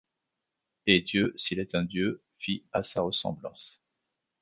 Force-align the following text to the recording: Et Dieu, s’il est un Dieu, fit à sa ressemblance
Et 0.87 1.01
Dieu, 1.03 1.31
s’il 1.35 1.59
est 1.59 1.75
un 1.75 1.83
Dieu, 1.83 2.23
fit 2.39 2.65
à 2.71 2.81
sa 2.81 3.01
ressemblance 3.01 3.83